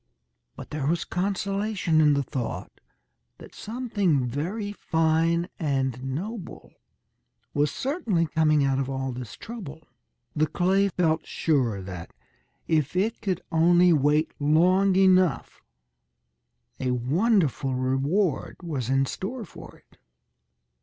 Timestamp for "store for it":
19.05-19.99